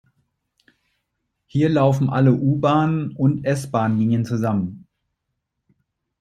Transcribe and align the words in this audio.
Hier 1.45 1.69
laufen 1.69 2.09
alle 2.09 2.33
U-Bahn- 2.33 3.11
und 3.11 3.43
S-Bahnlinien 3.45 4.25
zusammen. 4.25 4.87